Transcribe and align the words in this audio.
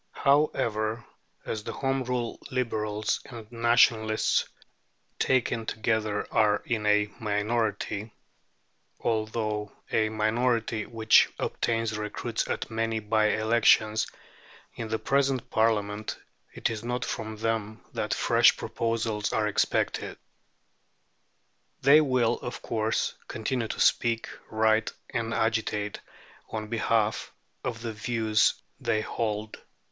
However, 0.17 1.05
as 1.45 1.63
the 1.63 1.73
Home 1.73 2.03
Rule 2.03 2.39
Liberals 2.49 3.19
and 3.25 3.51
Nationalists, 3.51 4.49
taken 5.19 5.67
together, 5.67 6.27
are 6.33 6.63
in 6.65 6.87
a 6.87 7.11
minority 7.19 8.11
(although 8.99 9.71
a 9.91 10.09
minority 10.09 10.87
which 10.87 11.29
obtains 11.37 11.95
recruits 11.95 12.47
at 12.47 12.71
many 12.71 12.97
bye 12.99 13.27
elections) 13.27 14.07
in 14.73 14.87
the 14.87 14.97
present 14.97 15.51
Parliament, 15.51 16.17
it 16.51 16.71
is 16.71 16.83
not 16.83 17.05
from 17.05 17.37
them 17.37 17.85
that 17.93 18.11
fresh 18.11 18.57
proposals 18.57 19.31
are 19.31 19.47
expected. 19.47 20.17
They 21.83 22.01
will, 22.01 22.39
of 22.39 22.63
course, 22.63 23.13
continue 23.27 23.67
to 23.67 23.79
speak, 23.79 24.29
write, 24.49 24.93
and 25.11 25.31
agitate 25.31 25.99
on 26.49 26.69
behalf 26.69 27.31
of 27.63 27.83
the 27.83 27.93
views 27.93 28.55
they 28.79 29.01
hold. 29.01 29.61